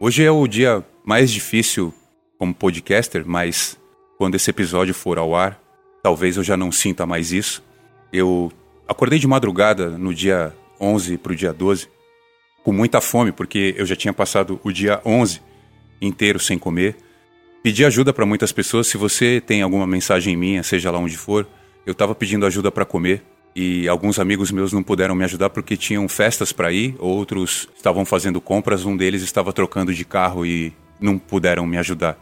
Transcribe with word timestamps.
Hoje 0.00 0.22
é 0.22 0.30
o 0.30 0.46
dia 0.46 0.84
mais 1.04 1.28
difícil 1.28 1.92
como 2.38 2.54
podcaster, 2.54 3.24
mas 3.26 3.76
quando 4.16 4.36
esse 4.36 4.48
episódio 4.48 4.94
for 4.94 5.18
ao 5.18 5.34
ar, 5.34 5.60
talvez 6.00 6.36
eu 6.36 6.44
já 6.44 6.56
não 6.56 6.70
sinta 6.70 7.04
mais 7.04 7.32
isso. 7.32 7.64
Eu 8.12 8.52
acordei 8.86 9.18
de 9.18 9.26
madrugada 9.26 9.90
no 9.90 10.14
dia 10.14 10.54
11 10.80 11.18
para 11.18 11.32
o 11.32 11.34
dia 11.34 11.52
12, 11.52 11.88
com 12.62 12.72
muita 12.72 13.00
fome, 13.00 13.32
porque 13.32 13.74
eu 13.76 13.84
já 13.84 13.96
tinha 13.96 14.12
passado 14.12 14.60
o 14.62 14.70
dia 14.70 15.00
11 15.04 15.42
inteiro 16.00 16.38
sem 16.38 16.56
comer. 16.56 16.94
Pedi 17.60 17.84
ajuda 17.84 18.12
para 18.12 18.24
muitas 18.24 18.52
pessoas. 18.52 18.86
Se 18.86 18.96
você 18.96 19.42
tem 19.44 19.62
alguma 19.62 19.84
mensagem 19.84 20.36
minha, 20.36 20.62
seja 20.62 20.92
lá 20.92 20.98
onde 21.00 21.16
for, 21.16 21.44
eu 21.84 21.90
estava 21.90 22.14
pedindo 22.14 22.46
ajuda 22.46 22.70
para 22.70 22.84
comer 22.84 23.20
e 23.60 23.88
alguns 23.88 24.20
amigos 24.20 24.52
meus 24.52 24.72
não 24.72 24.84
puderam 24.84 25.16
me 25.16 25.24
ajudar 25.24 25.50
porque 25.50 25.76
tinham 25.76 26.08
festas 26.08 26.52
para 26.52 26.70
ir, 26.70 26.94
outros 27.00 27.68
estavam 27.74 28.04
fazendo 28.04 28.40
compras, 28.40 28.84
um 28.84 28.96
deles 28.96 29.20
estava 29.20 29.52
trocando 29.52 29.92
de 29.92 30.04
carro 30.04 30.46
e 30.46 30.72
não 31.00 31.18
puderam 31.18 31.66
me 31.66 31.76
ajudar. 31.76 32.16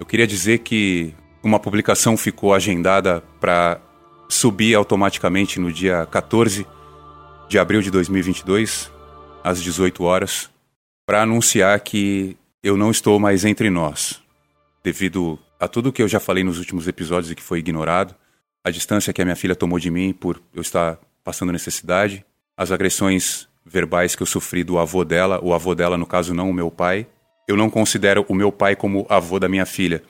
Eu 0.00 0.04
queria 0.04 0.26
dizer 0.26 0.58
que 0.58 1.14
uma 1.40 1.60
publicação 1.60 2.16
ficou 2.16 2.52
agendada 2.52 3.22
para 3.38 3.80
subir 4.28 4.74
automaticamente 4.74 5.60
no 5.60 5.72
dia 5.72 6.04
14 6.10 6.66
de 7.48 7.60
abril 7.60 7.80
de 7.80 7.92
2022, 7.92 8.90
às 9.44 9.62
18 9.62 10.02
horas, 10.02 10.50
para 11.06 11.22
anunciar 11.22 11.78
que 11.78 12.36
eu 12.60 12.76
não 12.76 12.90
estou 12.90 13.20
mais 13.20 13.44
entre 13.44 13.70
nós, 13.70 14.20
devido 14.82 15.38
a 15.60 15.68
tudo 15.68 15.92
que 15.92 16.02
eu 16.02 16.08
já 16.08 16.18
falei 16.18 16.42
nos 16.42 16.58
últimos 16.58 16.88
episódios 16.88 17.30
e 17.30 17.36
que 17.36 17.42
foi 17.42 17.60
ignorado 17.60 18.16
a 18.66 18.70
distância 18.70 19.12
que 19.12 19.22
a 19.22 19.24
minha 19.24 19.36
filha 19.36 19.54
tomou 19.54 19.78
de 19.78 19.88
mim 19.92 20.12
por 20.12 20.42
eu 20.52 20.60
estar 20.60 20.98
passando 21.22 21.52
necessidade, 21.52 22.26
as 22.56 22.72
agressões 22.72 23.46
verbais 23.64 24.16
que 24.16 24.24
eu 24.24 24.26
sofri 24.26 24.64
do 24.64 24.76
avô 24.76 25.04
dela, 25.04 25.38
o 25.40 25.54
avô 25.54 25.72
dela, 25.72 25.96
no 25.96 26.04
caso, 26.04 26.34
não 26.34 26.50
o 26.50 26.52
meu 26.52 26.68
pai. 26.68 27.06
Eu 27.46 27.56
não 27.56 27.70
considero 27.70 28.26
o 28.28 28.34
meu 28.34 28.50
pai 28.50 28.74
como 28.74 29.06
avô 29.08 29.38
da 29.38 29.48
minha 29.48 29.64
filha, 29.64 30.02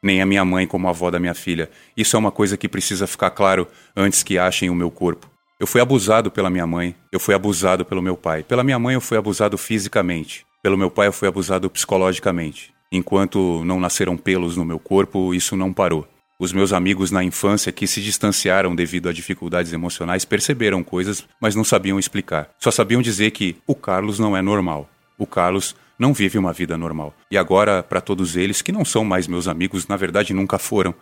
nem 0.00 0.22
a 0.22 0.26
minha 0.26 0.44
mãe 0.44 0.64
como 0.64 0.86
avó 0.86 1.10
da 1.10 1.18
minha 1.18 1.34
filha. 1.34 1.68
Isso 1.96 2.14
é 2.14 2.18
uma 2.20 2.30
coisa 2.30 2.56
que 2.56 2.68
precisa 2.68 3.04
ficar 3.08 3.30
claro 3.30 3.66
antes 3.96 4.22
que 4.22 4.38
achem 4.38 4.70
o 4.70 4.76
meu 4.76 4.92
corpo. 4.92 5.28
Eu 5.58 5.66
fui 5.66 5.80
abusado 5.80 6.30
pela 6.30 6.48
minha 6.48 6.68
mãe, 6.68 6.94
eu 7.10 7.18
fui 7.18 7.34
abusado 7.34 7.84
pelo 7.84 8.00
meu 8.00 8.16
pai. 8.16 8.44
Pela 8.44 8.62
minha 8.62 8.78
mãe, 8.78 8.94
eu 8.94 9.00
fui 9.00 9.18
abusado 9.18 9.58
fisicamente. 9.58 10.46
Pelo 10.62 10.78
meu 10.78 10.88
pai, 10.88 11.08
eu 11.08 11.12
fui 11.12 11.26
abusado 11.26 11.68
psicologicamente. 11.68 12.72
Enquanto 12.92 13.64
não 13.64 13.80
nasceram 13.80 14.16
pelos 14.16 14.56
no 14.56 14.64
meu 14.64 14.78
corpo, 14.78 15.34
isso 15.34 15.56
não 15.56 15.72
parou. 15.72 16.06
Os 16.44 16.52
meus 16.52 16.74
amigos 16.74 17.10
na 17.10 17.24
infância 17.24 17.72
que 17.72 17.86
se 17.86 18.02
distanciaram 18.02 18.76
devido 18.76 19.08
a 19.08 19.14
dificuldades 19.14 19.72
emocionais 19.72 20.26
perceberam 20.26 20.84
coisas, 20.84 21.26
mas 21.40 21.54
não 21.54 21.64
sabiam 21.64 21.98
explicar. 21.98 22.50
Só 22.58 22.70
sabiam 22.70 23.00
dizer 23.00 23.30
que 23.30 23.56
o 23.66 23.74
Carlos 23.74 24.18
não 24.18 24.36
é 24.36 24.42
normal. 24.42 24.86
O 25.16 25.26
Carlos 25.26 25.74
não 25.98 26.12
vive 26.12 26.36
uma 26.36 26.52
vida 26.52 26.76
normal. 26.76 27.14
E 27.30 27.38
agora, 27.38 27.82
para 27.82 27.98
todos 27.98 28.36
eles 28.36 28.60
que 28.60 28.72
não 28.72 28.84
são 28.84 29.06
mais 29.06 29.26
meus 29.26 29.48
amigos, 29.48 29.88
na 29.88 29.96
verdade 29.96 30.34
nunca 30.34 30.58
foram, 30.58 30.94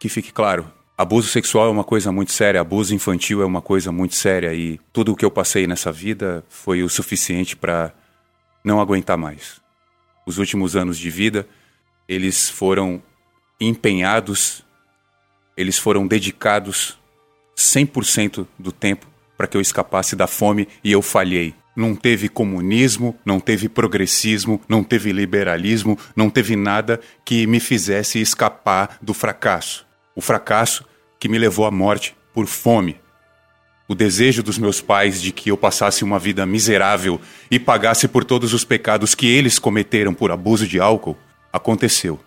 que 0.00 0.08
fique 0.08 0.32
claro, 0.32 0.66
abuso 0.96 1.28
sexual 1.28 1.66
é 1.66 1.70
uma 1.70 1.84
coisa 1.84 2.10
muito 2.10 2.32
séria, 2.32 2.62
abuso 2.62 2.94
infantil 2.94 3.42
é 3.42 3.44
uma 3.44 3.60
coisa 3.60 3.92
muito 3.92 4.14
séria 4.14 4.54
e 4.54 4.80
tudo 4.94 5.12
o 5.12 5.16
que 5.16 5.26
eu 5.26 5.30
passei 5.30 5.66
nessa 5.66 5.92
vida 5.92 6.42
foi 6.48 6.82
o 6.82 6.88
suficiente 6.88 7.54
para 7.54 7.92
não 8.64 8.80
aguentar 8.80 9.18
mais. 9.18 9.60
Os 10.26 10.38
últimos 10.38 10.74
anos 10.74 10.96
de 10.96 11.10
vida, 11.10 11.46
eles 12.08 12.48
foram 12.48 13.02
empenhados 13.60 14.64
eles 15.56 15.78
foram 15.78 16.06
dedicados 16.06 16.98
100% 17.56 18.46
do 18.58 18.70
tempo 18.70 19.06
para 19.36 19.46
que 19.46 19.56
eu 19.56 19.60
escapasse 19.60 20.16
da 20.16 20.26
fome 20.26 20.68
e 20.82 20.92
eu 20.92 21.02
falhei. 21.02 21.54
Não 21.74 21.94
teve 21.94 22.28
comunismo, 22.28 23.14
não 23.24 23.38
teve 23.38 23.68
progressismo, 23.68 24.60
não 24.66 24.82
teve 24.82 25.12
liberalismo, 25.12 25.98
não 26.14 26.30
teve 26.30 26.56
nada 26.56 27.00
que 27.24 27.46
me 27.46 27.60
fizesse 27.60 28.20
escapar 28.20 28.98
do 29.02 29.12
fracasso. 29.12 29.86
O 30.14 30.22
fracasso 30.22 30.86
que 31.18 31.28
me 31.28 31.38
levou 31.38 31.66
à 31.66 31.70
morte 31.70 32.16
por 32.32 32.46
fome. 32.46 32.98
O 33.88 33.94
desejo 33.94 34.42
dos 34.42 34.58
meus 34.58 34.80
pais 34.80 35.20
de 35.20 35.30
que 35.32 35.50
eu 35.50 35.56
passasse 35.56 36.02
uma 36.02 36.18
vida 36.18 36.44
miserável 36.46 37.20
e 37.50 37.58
pagasse 37.58 38.08
por 38.08 38.24
todos 38.24 38.52
os 38.52 38.64
pecados 38.64 39.14
que 39.14 39.26
eles 39.26 39.58
cometeram 39.58 40.12
por 40.12 40.32
abuso 40.32 40.66
de 40.66 40.80
álcool 40.80 41.16
aconteceu. 41.52 42.18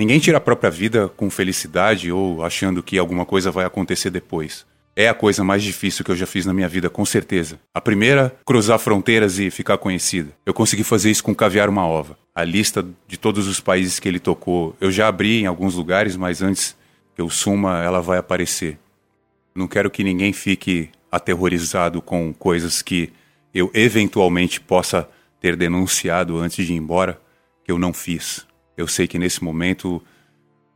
Ninguém 0.00 0.18
tira 0.18 0.38
a 0.38 0.40
própria 0.40 0.70
vida 0.70 1.08
com 1.08 1.28
felicidade 1.28 2.10
ou 2.10 2.42
achando 2.42 2.82
que 2.82 2.96
alguma 2.96 3.26
coisa 3.26 3.50
vai 3.50 3.66
acontecer 3.66 4.08
depois. 4.08 4.64
É 4.96 5.10
a 5.10 5.12
coisa 5.12 5.44
mais 5.44 5.62
difícil 5.62 6.02
que 6.02 6.10
eu 6.10 6.16
já 6.16 6.24
fiz 6.24 6.46
na 6.46 6.54
minha 6.54 6.70
vida, 6.70 6.88
com 6.88 7.04
certeza. 7.04 7.60
A 7.74 7.82
primeira, 7.82 8.34
cruzar 8.46 8.78
fronteiras 8.78 9.38
e 9.38 9.50
ficar 9.50 9.76
conhecida. 9.76 10.30
Eu 10.46 10.54
consegui 10.54 10.84
fazer 10.84 11.10
isso 11.10 11.22
com 11.22 11.34
Caviar 11.34 11.68
uma 11.68 11.86
Ova. 11.86 12.16
A 12.34 12.42
lista 12.42 12.82
de 13.06 13.18
todos 13.18 13.46
os 13.46 13.60
países 13.60 14.00
que 14.00 14.08
ele 14.08 14.18
tocou, 14.18 14.74
eu 14.80 14.90
já 14.90 15.06
abri 15.06 15.42
em 15.42 15.46
alguns 15.46 15.74
lugares, 15.74 16.16
mas 16.16 16.40
antes 16.40 16.74
que 17.14 17.20
eu 17.20 17.28
suma, 17.28 17.84
ela 17.84 18.00
vai 18.00 18.16
aparecer. 18.16 18.78
Não 19.54 19.68
quero 19.68 19.90
que 19.90 20.02
ninguém 20.02 20.32
fique 20.32 20.88
aterrorizado 21.12 22.00
com 22.00 22.32
coisas 22.32 22.80
que 22.80 23.12
eu 23.52 23.70
eventualmente 23.74 24.62
possa 24.62 25.06
ter 25.42 25.56
denunciado 25.56 26.38
antes 26.38 26.66
de 26.66 26.72
ir 26.72 26.76
embora, 26.76 27.20
que 27.62 27.70
eu 27.70 27.78
não 27.78 27.92
fiz. 27.92 28.48
Eu 28.76 28.88
sei 28.88 29.06
que 29.06 29.18
nesse 29.18 29.42
momento 29.42 30.02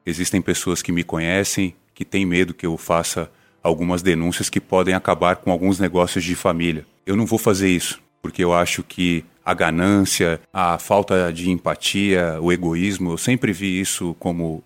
existem 0.04 0.40
pessoas 0.40 0.82
que 0.82 0.92
me 0.92 1.02
conhecem, 1.02 1.74
que 1.94 2.04
têm 2.04 2.26
medo 2.26 2.54
que 2.54 2.66
eu 2.66 2.76
faça 2.76 3.30
algumas 3.62 4.02
denúncias 4.02 4.50
que 4.50 4.60
podem 4.60 4.94
acabar 4.94 5.36
com 5.36 5.50
alguns 5.50 5.78
negócios 5.78 6.22
de 6.22 6.34
família. 6.34 6.84
Eu 7.06 7.16
não 7.16 7.24
vou 7.24 7.38
fazer 7.38 7.68
isso, 7.68 8.00
porque 8.20 8.44
eu 8.44 8.52
acho 8.52 8.82
que 8.82 9.24
a 9.44 9.54
ganância, 9.54 10.40
a 10.52 10.78
falta 10.78 11.32
de 11.32 11.50
empatia, 11.50 12.38
o 12.40 12.52
egoísmo, 12.52 13.12
eu 13.12 13.18
sempre 13.18 13.52
vi 13.52 13.80
isso 13.80 14.14
como 14.18 14.62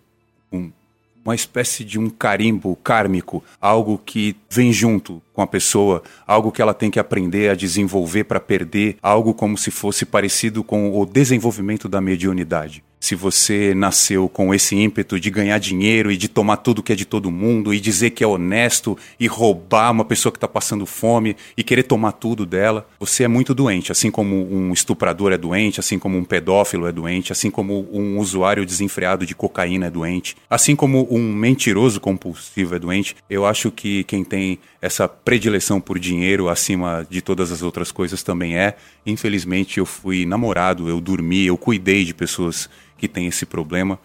um, 0.53 0.71
uma 1.25 1.35
espécie 1.35 1.85
de 1.85 1.99
um 1.99 2.11
carimbo 2.11 2.75
kármico, 2.77 3.45
algo 3.61 3.99
que 3.99 4.37
vem 4.51 4.73
junto 4.73 5.23
com 5.33 5.43
a 5.43 5.47
pessoa, 5.47 6.03
algo 6.27 6.51
que 6.51 6.63
ela 6.63 6.75
tem 6.75 6.91
que 6.91 6.99
aprender 6.99 7.51
a 7.51 7.55
desenvolver 7.55 8.25
para 8.25 8.41
perder, 8.41 8.97
algo 9.03 9.35
como 9.35 9.57
se 9.57 9.71
fosse 9.71 10.05
parecido 10.05 10.65
com 10.65 10.99
o 10.99 11.07
desenvolvimento 11.07 11.89
da 11.89 12.01
mediunidade 12.01 12.83
se 13.09 13.15
você 13.15 13.73
nasceu 13.75 14.29
com 14.29 14.53
esse 14.53 14.77
ímpeto 14.77 15.19
de 15.19 15.31
ganhar 15.31 15.57
dinheiro 15.59 16.13
e 16.13 16.17
de 16.17 16.29
tomar 16.29 16.59
tudo 16.59 16.83
que 16.83 16.93
é 16.93 16.97
de 16.97 17.07
todo 17.07 17.31
mundo 17.31 17.73
e 17.73 17.81
dizer 17.81 18.11
que 18.11 18.23
é 18.23 18.27
honesto 18.27 18.99
e 19.19 19.27
roubar 19.27 19.91
uma 19.91 20.05
pessoa 20.05 20.31
que 20.31 20.37
está 20.37 20.47
passando 20.47 20.85
fome 20.85 21.35
e 21.57 21.63
querer 21.63 21.85
tomar 21.85 22.13
tudo 22.13 22.45
dela, 22.45 22.87
você 23.01 23.25
é 23.25 23.29
muito 23.29 23.55
doente. 23.55 23.91
Assim 23.91 24.11
como 24.11 24.47
um 24.53 24.75
estuprador 24.75 25.33
é 25.33 25.39
doente, 25.39 25.81
assim 25.81 25.99
como 25.99 26.19
um 26.19 26.25
pedófilo 26.25 26.87
é 26.87 26.93
doente, 26.93 27.33
assim 27.33 27.51
como 27.51 27.89
um 27.91 28.19
usuário 28.19 28.67
desenfreado 28.67 29.25
de 29.25 29.35
cocaína 29.35 29.87
é 29.87 29.91
doente, 29.91 30.37
assim 30.51 30.77
como 30.77 31.09
um 31.11 31.33
mentiroso 31.33 32.01
compulsivo 32.01 32.75
é 32.75 32.79
doente. 32.79 33.17
Eu 33.31 33.47
acho 33.47 33.71
que 33.71 34.05
quem 34.05 34.23
tem 34.23 34.59
essa 34.83 35.09
predileção 35.09 35.81
por 35.81 35.99
dinheiro 35.99 36.51
acima 36.51 37.07
de 37.09 37.23
todas 37.23 37.51
as 37.51 37.63
outras 37.63 37.91
coisas 37.91 38.23
também 38.23 38.59
é. 38.59 38.77
Infelizmente, 39.07 39.79
eu 39.79 39.87
fui 39.87 40.27
namorado, 40.27 40.91
eu 40.91 41.01
dormi, 41.01 41.47
eu 41.47 41.57
cuidei 41.57 42.05
de 42.05 42.13
pessoas 42.13 42.69
que 42.99 43.09
têm 43.09 43.27
esse 43.27 43.47
problema. 43.47 43.99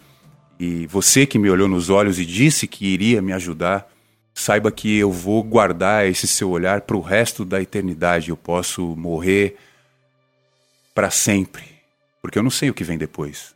E 0.58 0.86
você 0.86 1.26
que 1.26 1.38
me 1.38 1.50
olhou 1.50 1.68
nos 1.68 1.90
olhos 1.90 2.18
e 2.18 2.24
disse 2.24 2.66
que 2.66 2.86
iria 2.86 3.20
me 3.20 3.32
ajudar, 3.32 3.90
saiba 4.32 4.70
que 4.72 4.96
eu 4.96 5.10
vou 5.10 5.42
guardar 5.42 6.06
esse 6.06 6.26
seu 6.26 6.50
olhar 6.50 6.82
para 6.82 6.96
o 6.96 7.00
resto 7.00 7.44
da 7.44 7.60
eternidade. 7.60 8.30
Eu 8.30 8.36
posso 8.36 8.96
morrer 8.96 9.56
para 10.94 11.10
sempre, 11.10 11.64
porque 12.22 12.38
eu 12.38 12.42
não 12.42 12.50
sei 12.50 12.70
o 12.70 12.74
que 12.74 12.84
vem 12.84 12.96
depois. 12.96 13.54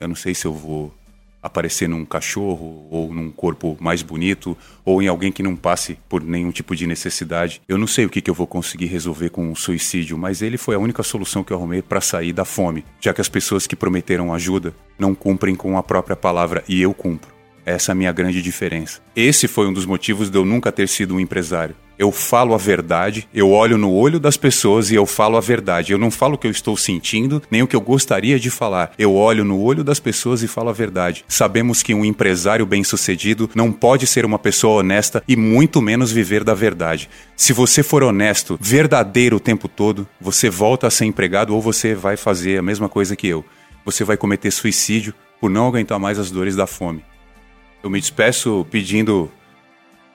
Eu 0.00 0.08
não 0.08 0.14
sei 0.14 0.34
se 0.34 0.46
eu 0.46 0.54
vou 0.54 0.94
aparecer 1.42 1.88
num 1.88 2.04
cachorro 2.04 2.86
ou 2.90 3.12
num 3.12 3.30
corpo 3.30 3.76
mais 3.80 4.02
bonito 4.02 4.56
ou 4.84 5.02
em 5.02 5.08
alguém 5.08 5.30
que 5.30 5.42
não 5.42 5.56
passe 5.56 5.98
por 6.08 6.22
nenhum 6.22 6.50
tipo 6.50 6.74
de 6.74 6.86
necessidade. 6.86 7.60
Eu 7.68 7.78
não 7.78 7.86
sei 7.86 8.04
o 8.04 8.10
que, 8.10 8.20
que 8.20 8.30
eu 8.30 8.34
vou 8.34 8.46
conseguir 8.46 8.86
resolver 8.86 9.30
com 9.30 9.50
o 9.50 9.56
suicídio, 9.56 10.18
mas 10.18 10.42
ele 10.42 10.56
foi 10.56 10.74
a 10.74 10.78
única 10.78 11.02
solução 11.02 11.44
que 11.44 11.52
eu 11.52 11.56
arrumei 11.56 11.82
para 11.82 12.00
sair 12.00 12.32
da 12.32 12.44
fome, 12.44 12.84
já 13.00 13.14
que 13.14 13.20
as 13.20 13.28
pessoas 13.28 13.66
que 13.66 13.76
prometeram 13.76 14.32
ajuda 14.34 14.74
não 14.98 15.14
cumprem 15.14 15.54
com 15.54 15.78
a 15.78 15.82
própria 15.82 16.16
palavra 16.16 16.64
e 16.68 16.80
eu 16.80 16.92
cumpro. 16.92 17.38
Essa 17.64 17.90
é 17.90 17.92
a 17.92 17.96
minha 17.96 18.12
grande 18.12 18.40
diferença. 18.40 19.00
Esse 19.14 19.46
foi 19.46 19.66
um 19.66 19.72
dos 19.72 19.84
motivos 19.84 20.30
de 20.30 20.38
eu 20.38 20.44
nunca 20.44 20.72
ter 20.72 20.88
sido 20.88 21.14
um 21.14 21.20
empresário. 21.20 21.76
Eu 21.98 22.12
falo 22.12 22.54
a 22.54 22.56
verdade, 22.56 23.28
eu 23.34 23.50
olho 23.50 23.76
no 23.76 23.92
olho 23.92 24.20
das 24.20 24.36
pessoas 24.36 24.88
e 24.88 24.94
eu 24.94 25.04
falo 25.04 25.36
a 25.36 25.40
verdade. 25.40 25.92
Eu 25.92 25.98
não 25.98 26.12
falo 26.12 26.34
o 26.34 26.38
que 26.38 26.46
eu 26.46 26.50
estou 26.50 26.76
sentindo, 26.76 27.42
nem 27.50 27.60
o 27.60 27.66
que 27.66 27.74
eu 27.74 27.80
gostaria 27.80 28.38
de 28.38 28.50
falar. 28.50 28.92
Eu 28.96 29.14
olho 29.16 29.44
no 29.44 29.60
olho 29.60 29.82
das 29.82 29.98
pessoas 29.98 30.40
e 30.44 30.46
falo 30.46 30.68
a 30.68 30.72
verdade. 30.72 31.24
Sabemos 31.26 31.82
que 31.82 31.92
um 31.92 32.04
empresário 32.04 32.64
bem-sucedido 32.64 33.50
não 33.52 33.72
pode 33.72 34.06
ser 34.06 34.24
uma 34.24 34.38
pessoa 34.38 34.78
honesta 34.80 35.24
e 35.26 35.34
muito 35.34 35.82
menos 35.82 36.12
viver 36.12 36.44
da 36.44 36.54
verdade. 36.54 37.10
Se 37.36 37.52
você 37.52 37.82
for 37.82 38.04
honesto, 38.04 38.56
verdadeiro 38.60 39.38
o 39.38 39.40
tempo 39.40 39.66
todo, 39.66 40.06
você 40.20 40.48
volta 40.48 40.86
a 40.86 40.90
ser 40.90 41.04
empregado 41.04 41.52
ou 41.52 41.60
você 41.60 41.96
vai 41.96 42.16
fazer 42.16 42.58
a 42.58 42.62
mesma 42.62 42.88
coisa 42.88 43.16
que 43.16 43.26
eu. 43.26 43.44
Você 43.84 44.04
vai 44.04 44.16
cometer 44.16 44.52
suicídio 44.52 45.12
por 45.40 45.50
não 45.50 45.66
aguentar 45.66 45.98
mais 45.98 46.16
as 46.16 46.30
dores 46.30 46.54
da 46.54 46.66
fome. 46.66 47.04
Eu 47.82 47.90
me 47.90 48.00
despeço 48.00 48.64
pedindo 48.70 49.30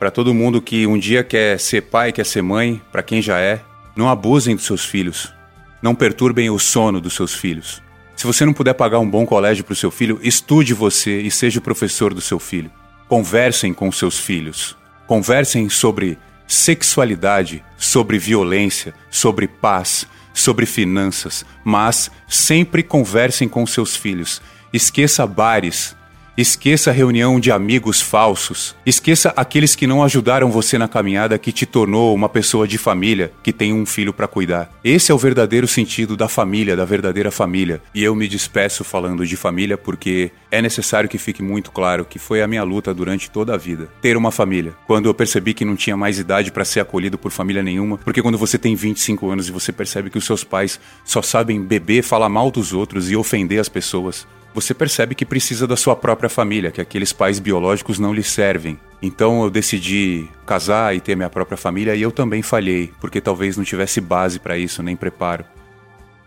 para 0.03 0.11
todo 0.11 0.33
mundo 0.33 0.61
que 0.61 0.85
um 0.85 0.97
dia 0.97 1.23
quer 1.23 1.57
ser 1.57 1.83
pai, 1.83 2.11
quer 2.11 2.25
ser 2.25 2.41
mãe, 2.41 2.81
para 2.91 3.01
quem 3.01 3.21
já 3.21 3.39
é, 3.39 3.61
não 3.95 4.09
abusem 4.09 4.53
dos 4.53 4.65
seus 4.65 4.83
filhos. 4.83 5.33
Não 5.81 5.95
perturbem 5.95 6.49
o 6.49 6.59
sono 6.59 6.99
dos 6.99 7.13
seus 7.13 7.33
filhos. 7.33 7.81
Se 8.13 8.27
você 8.27 8.43
não 8.43 8.51
puder 8.51 8.73
pagar 8.73 8.99
um 8.99 9.09
bom 9.09 9.25
colégio 9.25 9.63
para 9.63 9.71
o 9.71 9.77
seu 9.77 9.89
filho, 9.89 10.19
estude 10.21 10.73
você 10.73 11.21
e 11.21 11.31
seja 11.31 11.59
o 11.59 11.61
professor 11.61 12.13
do 12.13 12.19
seu 12.19 12.37
filho. 12.37 12.69
Conversem 13.07 13.73
com 13.73 13.89
seus 13.93 14.19
filhos. 14.19 14.75
Conversem 15.07 15.69
sobre 15.69 16.17
sexualidade, 16.45 17.63
sobre 17.77 18.19
violência, 18.19 18.93
sobre 19.09 19.47
paz, 19.47 20.05
sobre 20.33 20.65
finanças, 20.65 21.45
mas 21.63 22.11
sempre 22.27 22.83
conversem 22.83 23.47
com 23.47 23.65
seus 23.65 23.95
filhos. 23.95 24.41
Esqueça 24.73 25.25
bares, 25.25 25.95
Esqueça 26.35 26.89
a 26.89 26.93
reunião 26.93 27.39
de 27.39 27.51
amigos 27.51 28.01
falsos. 28.01 28.75
Esqueça 28.83 29.31
aqueles 29.35 29.75
que 29.75 29.85
não 29.85 30.03
ajudaram 30.03 30.49
você 30.49 30.79
na 30.79 30.87
caminhada 30.87 31.37
que 31.37 31.51
te 31.51 31.63
tornou 31.63 32.15
uma 32.15 32.27
pessoa 32.27 32.67
de 32.67 32.79
família 32.79 33.31
que 33.43 33.53
tem 33.53 33.71
um 33.71 33.85
filho 33.85 34.11
para 34.11 34.27
cuidar. 34.27 34.71
Esse 34.83 35.11
é 35.11 35.15
o 35.15 35.17
verdadeiro 35.17 35.67
sentido 35.67 36.17
da 36.17 36.27
família, 36.27 36.75
da 36.75 36.85
verdadeira 36.85 37.29
família. 37.29 37.83
E 37.93 38.03
eu 38.03 38.15
me 38.15 38.27
despeço 38.27 38.83
falando 38.83 39.27
de 39.27 39.37
família 39.37 39.77
porque 39.77 40.31
é 40.53 40.61
necessário 40.61 41.09
que 41.09 41.17
fique 41.17 41.41
muito 41.41 41.71
claro 41.71 42.05
que 42.05 42.19
foi 42.19 42.43
a 42.43 42.47
minha 42.47 42.61
luta 42.61 42.93
durante 42.93 43.31
toda 43.31 43.55
a 43.55 43.57
vida 43.57 43.89
ter 43.99 44.15
uma 44.15 44.29
família. 44.29 44.75
Quando 44.85 45.07
eu 45.07 45.13
percebi 45.13 45.51
que 45.51 45.65
não 45.65 45.75
tinha 45.75 45.97
mais 45.97 46.19
idade 46.19 46.51
para 46.51 46.63
ser 46.63 46.79
acolhido 46.79 47.17
por 47.17 47.31
família 47.31 47.63
nenhuma, 47.63 47.97
porque 47.97 48.21
quando 48.21 48.37
você 48.37 48.59
tem 48.59 48.75
25 48.75 49.31
anos 49.31 49.49
e 49.49 49.51
você 49.51 49.71
percebe 49.71 50.11
que 50.11 50.17
os 50.17 50.25
seus 50.25 50.43
pais 50.43 50.79
só 51.03 51.23
sabem 51.23 51.59
beber, 51.59 52.03
falar 52.03 52.29
mal 52.29 52.51
dos 52.51 52.71
outros 52.71 53.09
e 53.09 53.15
ofender 53.15 53.59
as 53.59 53.67
pessoas, 53.67 54.27
você 54.53 54.75
percebe 54.75 55.15
que 55.15 55.25
precisa 55.25 55.65
da 55.65 55.75
sua 55.75 55.95
própria 55.95 56.29
família, 56.29 56.69
que 56.69 56.79
aqueles 56.79 57.11
pais 57.11 57.39
biológicos 57.39 57.97
não 57.97 58.13
lhe 58.13 58.21
servem. 58.21 58.79
Então 59.01 59.41
eu 59.41 59.49
decidi 59.49 60.27
casar 60.45 60.95
e 60.95 61.01
ter 61.01 61.15
minha 61.15 61.31
própria 61.31 61.57
família 61.57 61.95
e 61.95 62.01
eu 62.03 62.11
também 62.11 62.43
falhei, 62.43 62.93
porque 63.01 63.19
talvez 63.19 63.57
não 63.57 63.63
tivesse 63.63 63.99
base 63.99 64.39
para 64.39 64.55
isso, 64.55 64.83
nem 64.83 64.95
preparo. 64.95 65.43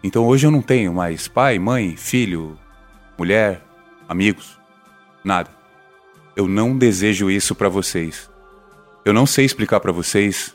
Então 0.03 0.27
hoje 0.27 0.49
eu 0.49 0.51
não 0.51 0.63
tenho 0.63 0.93
mais 0.93 1.29
pai, 1.29 1.61
mãe, 1.61 1.97
filho, 1.97 2.59
mulher, 3.17 3.63
amigos, 4.09 4.59
nada. 5.25 5.51
Eu 6.35 6.47
não 6.47 6.77
desejo 6.77 7.31
isso 7.31 7.55
para 7.55 7.69
vocês. 7.69 8.31
Eu 9.05 9.13
não 9.13 9.27
sei 9.27 9.45
explicar 9.45 9.81
para 9.81 9.93
vocês, 9.93 10.55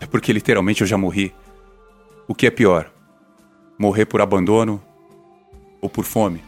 é 0.00 0.06
porque 0.06 0.32
literalmente 0.32 0.80
eu 0.80 0.86
já 0.86 0.98
morri. 0.98 1.34
O 2.26 2.34
que 2.34 2.46
é 2.46 2.50
pior? 2.50 2.90
Morrer 3.78 4.06
por 4.06 4.20
abandono 4.20 4.82
ou 5.80 5.88
por 5.88 6.04
fome. 6.04 6.42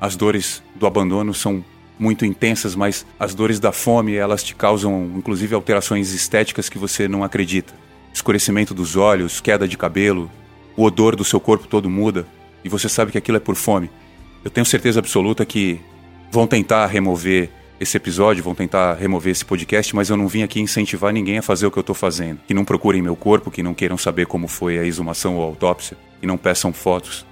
As 0.00 0.16
dores 0.16 0.62
do 0.74 0.86
abandono 0.86 1.34
são 1.34 1.64
muito 1.98 2.24
intensas, 2.24 2.74
mas 2.74 3.06
as 3.18 3.34
dores 3.34 3.60
da 3.60 3.72
fome, 3.72 4.14
elas 4.14 4.42
te 4.42 4.54
causam 4.54 5.12
inclusive 5.16 5.54
alterações 5.54 6.12
estéticas 6.12 6.68
que 6.68 6.78
você 6.78 7.06
não 7.06 7.22
acredita. 7.22 7.74
Escurecimento 8.12 8.74
dos 8.74 8.96
olhos, 8.96 9.40
queda 9.40 9.68
de 9.68 9.76
cabelo, 9.76 10.30
o 10.76 10.84
odor 10.84 11.14
do 11.14 11.24
seu 11.24 11.38
corpo 11.38 11.66
todo 11.66 11.90
muda 11.90 12.26
e 12.64 12.68
você 12.68 12.88
sabe 12.88 13.12
que 13.12 13.18
aquilo 13.18 13.36
é 13.36 13.40
por 13.40 13.54
fome. 13.54 13.90
Eu 14.44 14.50
tenho 14.50 14.64
certeza 14.64 15.00
absoluta 15.00 15.44
que 15.44 15.80
vão 16.30 16.46
tentar 16.46 16.86
remover 16.86 17.50
esse 17.78 17.96
episódio, 17.96 18.44
vão 18.44 18.54
tentar 18.54 18.94
remover 18.94 19.32
esse 19.32 19.44
podcast, 19.44 19.94
mas 19.96 20.10
eu 20.10 20.16
não 20.16 20.28
vim 20.28 20.42
aqui 20.42 20.60
incentivar 20.60 21.12
ninguém 21.12 21.38
a 21.38 21.42
fazer 21.42 21.66
o 21.66 21.70
que 21.70 21.78
eu 21.78 21.82
estou 21.82 21.94
fazendo. 21.94 22.40
Que 22.46 22.54
não 22.54 22.64
procurem 22.64 23.02
meu 23.02 23.16
corpo, 23.16 23.50
que 23.50 23.62
não 23.62 23.74
queiram 23.74 23.96
saber 23.96 24.26
como 24.26 24.46
foi 24.46 24.78
a 24.78 24.84
exumação 24.84 25.36
ou 25.36 25.42
a 25.42 25.46
autópsia, 25.46 25.96
e 26.22 26.26
não 26.26 26.36
peçam 26.36 26.72
fotos. 26.72 27.26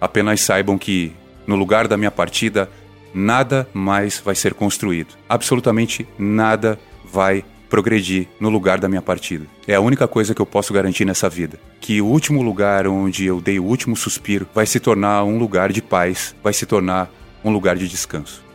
Apenas 0.00 0.40
saibam 0.42 0.76
que, 0.76 1.12
no 1.46 1.56
lugar 1.56 1.88
da 1.88 1.96
minha 1.96 2.10
partida, 2.10 2.70
nada 3.14 3.66
mais 3.72 4.20
vai 4.22 4.34
ser 4.34 4.52
construído. 4.52 5.14
Absolutamente 5.26 6.06
nada 6.18 6.78
vai 7.04 7.42
progredir 7.68 8.28
no 8.38 8.48
lugar 8.48 8.78
da 8.78 8.88
minha 8.88 9.02
partida. 9.02 9.46
É 9.66 9.74
a 9.74 9.80
única 9.80 10.06
coisa 10.06 10.34
que 10.34 10.40
eu 10.40 10.46
posso 10.46 10.72
garantir 10.72 11.04
nessa 11.04 11.28
vida. 11.28 11.58
Que 11.80 12.00
o 12.00 12.06
último 12.06 12.42
lugar 12.42 12.86
onde 12.86 13.26
eu 13.26 13.40
dei 13.40 13.58
o 13.58 13.64
último 13.64 13.96
suspiro 13.96 14.46
vai 14.54 14.66
se 14.66 14.80
tornar 14.80 15.24
um 15.24 15.38
lugar 15.38 15.72
de 15.72 15.82
paz, 15.82 16.34
vai 16.42 16.52
se 16.52 16.66
tornar 16.66 17.10
um 17.44 17.50
lugar 17.50 17.76
de 17.76 17.88
descanso. 17.88 18.45